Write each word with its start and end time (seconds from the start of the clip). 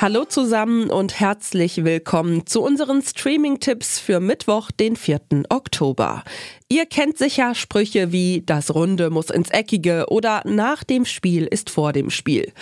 Hallo 0.00 0.24
zusammen 0.24 0.90
und 0.90 1.18
herzlich 1.18 1.82
willkommen 1.82 2.46
zu 2.46 2.62
unseren 2.62 3.02
Streaming-Tipps 3.02 3.98
für 3.98 4.20
Mittwoch, 4.20 4.70
den 4.70 4.94
4. 4.94 5.20
Oktober. 5.48 6.22
Ihr 6.68 6.86
kennt 6.86 7.18
sicher 7.18 7.56
Sprüche 7.56 8.12
wie 8.12 8.44
das 8.46 8.72
Runde 8.72 9.10
muss 9.10 9.28
ins 9.28 9.50
Eckige 9.50 10.06
oder 10.08 10.42
nach 10.44 10.84
dem 10.84 11.04
Spiel 11.04 11.46
ist 11.46 11.68
vor 11.68 11.92
dem 11.92 12.10
Spiel. 12.10 12.52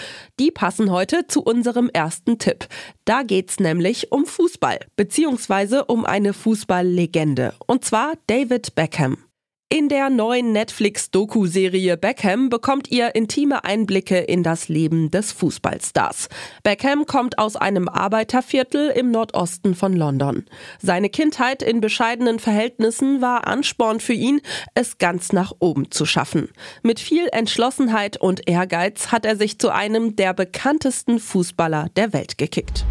Die 0.41 0.51
passen 0.51 0.91
heute 0.91 1.27
zu 1.27 1.43
unserem 1.43 1.91
ersten 1.91 2.39
Tipp. 2.39 2.69
Da 3.05 3.23
geht's 3.23 3.61
nämlich 3.61 4.13
um 4.13 4.25
Fußball, 4.25 4.79
beziehungsweise 4.97 5.85
um 5.85 6.07
eine 6.07 6.33
Fußballlegende, 6.33 7.53
und 7.67 7.85
zwar 7.85 8.15
David 8.29 8.75
Beckham. 8.75 9.26
In 9.69 9.89
der 9.89 10.11
neuen 10.11 10.53
Netflix-Doku-Serie 10.53 11.97
Beckham 11.97 12.51
bekommt 12.51 12.89
ihr 12.93 13.17
intime 13.17 13.65
Einblicke 13.65 14.17
in 14.19 14.45
das 14.45 14.69
Leben 14.69 15.11
des 15.11 15.33
Fußballstars. 15.33 16.29
Beckham 16.63 17.05
kommt 17.07 17.39
aus 17.39 17.57
einem 17.57 17.89
Arbeiterviertel 17.89 18.91
im 18.91 19.11
Nordosten 19.11 19.75
von 19.75 19.93
London. 19.93 20.45
Seine 20.81 21.09
Kindheit 21.09 21.65
in 21.65 21.81
bescheidenen 21.81 22.39
Verhältnissen 22.39 23.21
war 23.21 23.49
Ansporn 23.49 23.99
für 23.99 24.13
ihn, 24.13 24.41
es 24.77 24.99
ganz 24.99 25.33
nach 25.33 25.53
oben 25.59 25.91
zu 25.91 26.07
schaffen. 26.07 26.49
Mit 26.85 27.01
viel 27.01 27.27
Entschlossenheit 27.33 28.19
und 28.21 28.49
Ehrgeiz 28.49 29.11
hat 29.11 29.27
er 29.27 29.35
sich 29.35 29.59
zu 29.59 29.71
einem 29.71 30.15
der 30.15 30.33
bekanntesten 30.33 31.19
Fußballer 31.19 31.89
der 31.97 32.13
Welt 32.13 32.39
gekickt. 32.39 32.85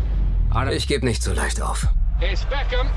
Ich 0.73 0.89
gebe 0.89 1.05
nicht 1.05 1.23
so 1.23 1.31
leicht 1.31 1.61
auf. 1.61 1.87
Here's 2.19 2.43
Beckham. 2.43 2.89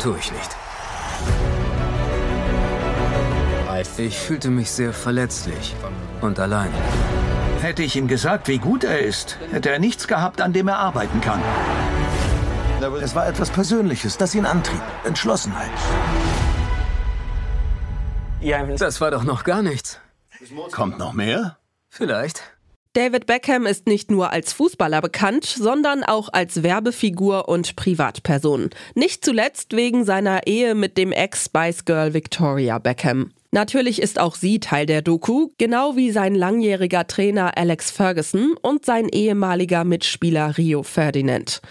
Tue 0.00 0.18
ich 0.18 0.32
nicht. 0.32 0.56
Ich 3.98 4.18
fühlte 4.18 4.50
mich 4.50 4.70
sehr 4.70 4.92
verletzlich 4.92 5.74
und 6.20 6.38
allein. 6.38 6.70
Hätte 7.60 7.82
ich 7.82 7.96
ihm 7.96 8.08
gesagt, 8.08 8.48
wie 8.48 8.58
gut 8.58 8.84
er 8.84 9.00
ist, 9.00 9.38
hätte 9.50 9.70
er 9.70 9.78
nichts 9.78 10.08
gehabt, 10.08 10.40
an 10.40 10.52
dem 10.52 10.68
er 10.68 10.78
arbeiten 10.78 11.20
kann. 11.20 11.40
Es 13.00 13.14
war 13.14 13.28
etwas 13.28 13.50
Persönliches, 13.50 14.18
das 14.18 14.34
ihn 14.34 14.46
antrieb. 14.46 14.82
Entschlossenheit. 15.04 15.70
Das 18.78 19.00
war 19.00 19.10
doch 19.12 19.22
noch 19.22 19.44
gar 19.44 19.62
nichts. 19.62 20.00
Kommt 20.72 20.98
noch 20.98 21.12
mehr? 21.12 21.58
Vielleicht. 21.88 22.42
David 22.94 23.24
Beckham 23.24 23.64
ist 23.64 23.86
nicht 23.86 24.10
nur 24.10 24.32
als 24.32 24.52
Fußballer 24.52 25.00
bekannt, 25.00 25.46
sondern 25.46 26.04
auch 26.04 26.28
als 26.30 26.62
Werbefigur 26.62 27.48
und 27.48 27.74
Privatperson. 27.74 28.68
Nicht 28.94 29.24
zuletzt 29.24 29.74
wegen 29.74 30.04
seiner 30.04 30.46
Ehe 30.46 30.74
mit 30.74 30.98
dem 30.98 31.10
Ex-Spice 31.10 31.86
Girl 31.86 32.12
Victoria 32.12 32.78
Beckham. 32.78 33.30
Natürlich 33.50 34.00
ist 34.02 34.18
auch 34.18 34.34
sie 34.34 34.60
Teil 34.60 34.84
der 34.84 35.00
Doku, 35.00 35.48
genau 35.56 35.96
wie 35.96 36.10
sein 36.10 36.34
langjähriger 36.34 37.06
Trainer 37.06 37.56
Alex 37.56 37.90
Ferguson 37.90 38.56
und 38.60 38.84
sein 38.84 39.08
ehemaliger 39.08 39.84
Mitspieler 39.84 40.58
Rio 40.58 40.82
Ferdinand. 40.82 41.62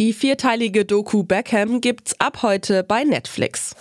Die 0.00 0.12
vierteilige 0.12 0.84
Doku 0.84 1.22
Beckham 1.22 1.80
gibt's 1.80 2.18
ab 2.18 2.42
heute 2.42 2.82
bei 2.82 3.04
Netflix. 3.04 3.76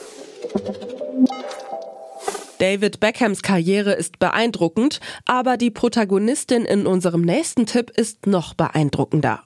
David 2.63 3.01
Beckhams 3.01 3.41
Karriere 3.41 3.91
ist 3.91 4.19
beeindruckend, 4.19 5.01
aber 5.25 5.57
die 5.57 5.69
Protagonistin 5.69 6.63
in 6.63 6.87
unserem 6.87 7.19
nächsten 7.19 7.65
Tipp 7.65 7.89
ist 7.89 8.25
noch 8.25 8.53
beeindruckender. 8.53 9.41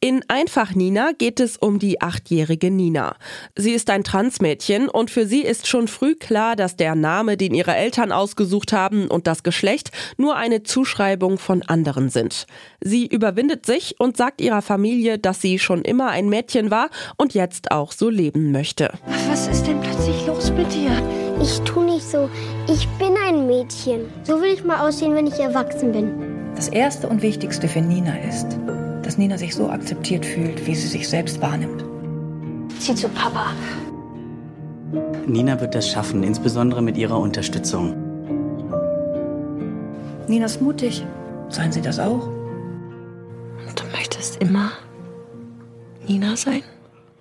In 0.00 0.24
Einfach 0.28 0.74
Nina 0.74 1.10
geht 1.12 1.38
es 1.38 1.58
um 1.58 1.78
die 1.78 2.00
achtjährige 2.00 2.70
Nina. 2.70 3.16
Sie 3.54 3.72
ist 3.72 3.90
ein 3.90 4.04
Transmädchen 4.04 4.88
und 4.88 5.10
für 5.10 5.26
sie 5.26 5.42
ist 5.42 5.66
schon 5.66 5.86
früh 5.86 6.14
klar, 6.14 6.56
dass 6.56 6.76
der 6.76 6.94
Name, 6.94 7.36
den 7.36 7.52
ihre 7.52 7.76
Eltern 7.76 8.10
ausgesucht 8.10 8.72
haben 8.72 9.06
und 9.06 9.26
das 9.26 9.42
Geschlecht 9.42 9.90
nur 10.16 10.36
eine 10.36 10.62
Zuschreibung 10.62 11.36
von 11.36 11.60
anderen 11.60 12.08
sind. 12.08 12.46
Sie 12.80 13.06
überwindet 13.06 13.66
sich 13.66 14.00
und 14.00 14.16
sagt 14.16 14.40
ihrer 14.40 14.62
Familie, 14.62 15.18
dass 15.18 15.42
sie 15.42 15.58
schon 15.58 15.82
immer 15.82 16.08
ein 16.08 16.30
Mädchen 16.30 16.70
war 16.70 16.88
und 17.18 17.34
jetzt 17.34 17.70
auch 17.70 17.92
so 17.92 18.08
leben 18.08 18.50
möchte. 18.50 18.94
Was 19.28 19.46
ist 19.48 19.66
denn 19.66 19.78
plötzlich 19.82 20.26
los 20.26 20.50
mit 20.50 20.72
dir? 20.72 20.90
Ich 21.42 21.60
tu 21.60 21.82
nicht 21.82 22.08
so. 22.08 22.30
Ich 22.72 22.88
bin 22.98 23.14
ein 23.22 23.46
Mädchen. 23.46 24.06
So 24.22 24.40
will 24.40 24.50
ich 24.50 24.64
mal 24.64 24.88
aussehen, 24.88 25.14
wenn 25.14 25.26
ich 25.26 25.38
erwachsen 25.38 25.92
bin. 25.92 26.54
Das 26.54 26.68
Erste 26.68 27.06
und 27.06 27.20
Wichtigste 27.20 27.68
für 27.68 27.82
Nina 27.82 28.16
ist, 28.20 28.46
dass 29.02 29.18
Nina 29.18 29.36
sich 29.36 29.54
so 29.54 29.68
akzeptiert 29.68 30.24
fühlt, 30.24 30.66
wie 30.66 30.74
sie 30.74 30.88
sich 30.88 31.06
selbst 31.06 31.42
wahrnimmt. 31.42 31.84
Zieh 32.78 32.94
zu 32.94 33.10
Papa. 33.10 33.48
Nina 35.26 35.60
wird 35.60 35.74
das 35.74 35.90
schaffen, 35.90 36.22
insbesondere 36.22 36.80
mit 36.80 36.96
ihrer 36.96 37.18
Unterstützung. 37.18 37.94
Nina 40.26 40.46
ist 40.46 40.62
mutig. 40.62 41.04
Seien 41.50 41.72
Sie 41.72 41.82
das 41.82 41.98
auch? 41.98 42.26
Und 42.26 43.78
du 43.78 43.84
möchtest 43.94 44.40
immer 44.40 44.72
Nina 46.08 46.36
sein? 46.36 46.62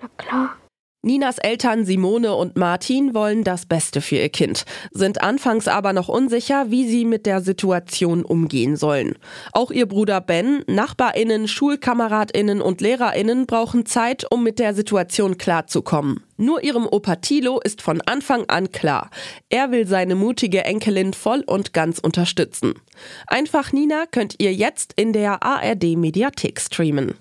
Na 0.02 0.08
klar. 0.16 0.61
Ninas 1.04 1.40
Eltern 1.40 1.84
Simone 1.84 2.36
und 2.36 2.58
Martin 2.58 3.16
wollen 3.16 3.44
das 3.44 3.66
Beste 3.66 4.02
für 4.02 4.18
ihr 4.18 4.30
Kind, 4.30 4.66
sind 4.92 5.24
anfangs 5.24 5.68
aber 5.68 5.94
noch 5.94 6.10
unsicher, 6.10 6.70
wie 6.70 6.88
sie 6.88 7.06
mit 7.06 7.26
der 7.26 7.42
Situation 7.42 8.24
umgehen 8.24 8.76
sollen. 8.76 9.16
Auch 9.52 9.72
ihr 9.72 9.88
Bruder 9.88 10.22
Ben, 10.22 10.64
Nachbarinnen, 10.68 11.48
Schulkameradinnen 11.48 12.62
und 12.62 12.82
Lehrerinnen 12.82 13.48
brauchen 13.48 13.88
Zeit, 13.88 14.28
um 14.30 14.44
mit 14.44 14.60
der 14.60 14.76
Situation 14.76 15.40
klarzukommen. 15.40 16.22
Nur 16.38 16.64
ihrem 16.64 16.86
Opa 16.86 17.16
Tilo 17.16 17.60
ist 17.60 17.82
von 17.82 18.02
Anfang 18.02 18.46
an 18.48 18.72
klar, 18.72 19.10
er 19.50 19.72
will 19.72 19.88
seine 19.88 20.14
mutige 20.14 20.66
Enkelin 20.66 21.14
voll 21.14 21.42
und 21.48 21.74
ganz 21.74 21.98
unterstützen. 21.98 22.76
Einfach 23.26 23.72
Nina 23.72 24.06
könnt 24.06 24.36
ihr 24.38 24.54
jetzt 24.54 24.94
in 24.98 25.14
der 25.14 25.42
ARD 25.42 25.98
Mediathek 25.98 26.62
streamen. 26.62 27.16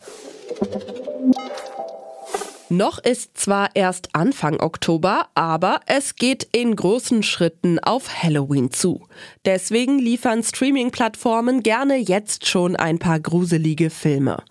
Noch 2.73 3.01
ist 3.01 3.37
zwar 3.37 3.71
erst 3.75 4.11
Anfang 4.13 4.61
Oktober, 4.61 5.27
aber 5.35 5.81
es 5.87 6.15
geht 6.15 6.47
in 6.53 6.77
großen 6.77 7.25
Schritten 7.25 7.81
auf 7.81 8.23
Halloween 8.23 8.71
zu. 8.71 9.09
Deswegen 9.45 9.99
liefern 9.99 10.45
Streaming-Plattformen 10.45 11.65
gerne 11.65 11.97
jetzt 11.97 12.47
schon 12.47 12.77
ein 12.77 13.01
paar 13.01 13.19
gruselige 13.19 13.91
Filme. 13.91 14.45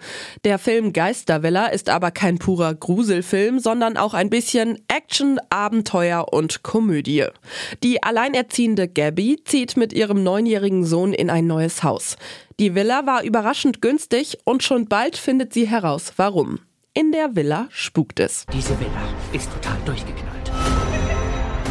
Der 0.43 0.59
Film 0.59 0.91
Geistervilla 0.91 1.67
ist 1.67 1.89
aber 1.89 2.11
kein 2.11 2.39
purer 2.39 2.75
Gruselfilm, 2.75 3.59
sondern 3.59 3.95
auch 3.95 4.13
ein 4.13 4.29
bisschen 4.29 4.77
Action, 4.89 5.39
Abenteuer 5.49 6.33
und 6.33 6.61
Komödie. 6.61 7.27
Die 7.83 8.03
alleinerziehende 8.03 8.89
Gabby 8.89 9.41
zieht 9.45 9.77
mit 9.77 9.93
ihrem 9.93 10.23
neunjährigen 10.23 10.83
Sohn 10.83 11.13
in 11.13 11.29
ein 11.29 11.47
neues 11.47 11.83
Haus. 11.83 12.17
Die 12.59 12.75
Villa 12.75 13.05
war 13.05 13.23
überraschend 13.23 13.81
günstig 13.81 14.39
und 14.43 14.61
schon 14.61 14.89
bald 14.89 15.15
findet 15.15 15.53
sie 15.53 15.69
heraus, 15.69 16.11
warum. 16.17 16.59
In 16.95 17.11
der 17.11 17.35
Villa 17.35 17.67
spukt 17.69 18.19
es. 18.19 18.47
Diese 18.51 18.77
Villa 18.79 19.13
ist 19.31 19.53
total 19.53 19.77
durchgeknallt. 19.85 20.51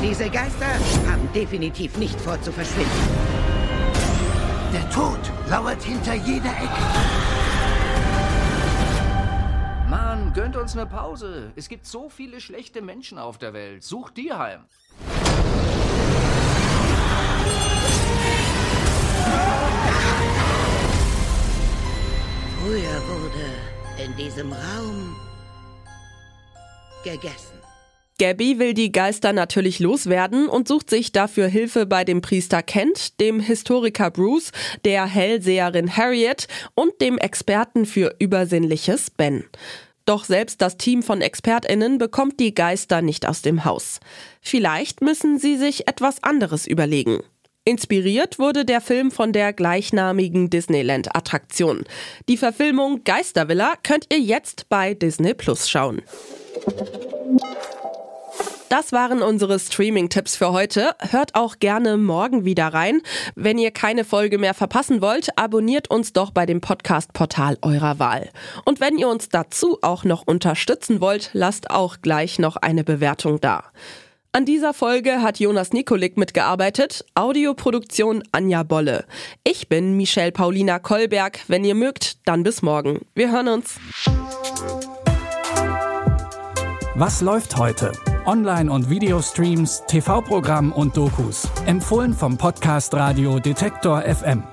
Diese 0.01 0.31
Geister 0.31 0.67
haben 1.11 1.29
definitiv 1.35 1.97
nicht 1.97 2.19
vor 2.21 2.41
zu 2.41 2.53
verschwinden. 2.53 2.89
Der 4.73 4.89
Tod 4.91 5.19
lauert 5.51 5.83
hinter 5.83 6.15
jeder 6.15 6.51
Ecke. 6.51 6.83
Mann, 9.91 10.33
gönnt 10.35 10.57
uns 10.57 10.77
eine 10.77 10.87
Pause. 10.87 11.51
Es 11.57 11.69
gibt 11.69 11.87
so 11.87 12.09
viele 12.09 12.41
schlechte 12.41 12.81
Menschen 12.81 13.19
auf 13.19 13.39
der 13.39 13.53
Welt. 13.53 13.83
Sucht 13.83 14.17
die 14.19 14.33
heim. 14.33 14.67
Diesem 24.39 24.53
Raum 24.53 25.17
gegessen. 27.03 27.59
Gabby 28.21 28.59
will 28.59 28.73
die 28.75 28.93
Geister 28.93 29.33
natürlich 29.33 29.81
loswerden 29.81 30.49
und 30.49 30.69
sucht 30.69 30.91
sich 30.91 31.11
dafür 31.11 31.49
Hilfe 31.49 31.87
bei 31.87 32.05
dem 32.05 32.21
Priester 32.21 32.63
Kent, 32.63 33.21
dem 33.21 33.41
Historiker 33.41 34.11
Bruce, 34.11 34.53
der 34.85 35.07
Hellseherin 35.07 35.97
Harriet 35.97 36.47
und 36.75 37.01
dem 37.01 37.19
Experten 37.19 37.85
für 37.85 38.15
Übersinnliches 38.19 39.11
Ben. 39.11 39.45
Doch 40.05 40.25
selbst 40.25 40.63
das 40.63 40.77
Team 40.77 41.03
von 41.03 41.21
ExpertInnen 41.21 41.99
bekommt 41.99 42.39
die 42.39 42.55
Geister 42.55 43.03
nicht 43.03 43.27
aus 43.27 43.43
dem 43.43 43.65
Haus. 43.65 43.99
Vielleicht 44.41 45.01
müssen 45.01 45.39
sie 45.39 45.57
sich 45.57 45.89
etwas 45.89 46.23
anderes 46.23 46.67
überlegen. 46.67 47.23
Inspiriert 47.69 48.39
wurde 48.39 48.65
der 48.65 48.81
Film 48.81 49.11
von 49.11 49.35
der 49.35 49.53
gleichnamigen 49.53 50.49
Disneyland-Attraktion. 50.49 51.85
Die 52.27 52.39
Verfilmung 52.39 53.05
Geistervilla 53.05 53.75
könnt 53.83 54.07
ihr 54.11 54.21
jetzt 54.21 54.71
bei 54.71 54.95
Disney 54.95 55.35
Plus 55.35 55.69
schauen. 55.69 56.01
Das 58.71 58.93
waren 58.93 59.21
unsere 59.21 59.59
Streaming-Tipps 59.59 60.35
für 60.35 60.53
heute. 60.53 60.93
Hört 61.11 61.35
auch 61.35 61.59
gerne 61.59 61.99
morgen 61.99 62.47
wieder 62.47 62.69
rein. 62.69 63.03
Wenn 63.35 63.59
ihr 63.59 63.71
keine 63.71 64.05
Folge 64.05 64.39
mehr 64.39 64.55
verpassen 64.55 65.03
wollt, 65.03 65.37
abonniert 65.37 65.91
uns 65.91 66.15
doch 66.15 66.31
bei 66.31 66.47
dem 66.47 66.63
Podcast-Portal 66.63 67.59
eurer 67.61 67.99
Wahl. 67.99 68.31
Und 68.65 68.81
wenn 68.81 68.97
ihr 68.97 69.09
uns 69.09 69.29
dazu 69.29 69.77
auch 69.83 70.05
noch 70.05 70.23
unterstützen 70.27 71.03
wollt, 71.03 71.29
lasst 71.35 71.71
auch 71.71 71.99
gleich 72.01 72.39
noch 72.39 72.57
eine 72.57 72.83
Bewertung 72.83 73.43
da. 73.43 73.65
An 74.39 74.45
dieser 74.45 74.73
Folge 74.73 75.21
hat 75.21 75.41
Jonas 75.41 75.73
Nikolik 75.73 76.17
mitgearbeitet, 76.17 77.05
Audioproduktion 77.17 78.23
Anja 78.31 78.63
Bolle. 78.63 79.05
Ich 79.43 79.69
bin 79.69 79.97
Michelle 79.97 80.31
Paulina 80.31 80.79
Kolberg. 80.79 81.41
Wenn 81.49 81.65
ihr 81.65 81.75
mögt, 81.75 82.19
dann 82.25 82.45
bis 82.45 82.63
morgen. 82.63 83.01
Wir 83.17 83.33
hören 83.33 83.49
uns. 83.49 83.81
Was 86.95 87.21
läuft 87.21 87.57
heute? 87.57 87.91
Online- 88.27 88.71
und 88.71 88.89
Videostreams, 88.89 89.83
TV-Programm 89.89 90.71
und 90.71 90.97
Dokus. 90.97 91.49
Empfohlen 91.67 92.13
vom 92.13 92.39
Podcast 92.39 92.95
Radio 92.95 93.41
Detektor 93.41 94.03
FM. 94.03 94.45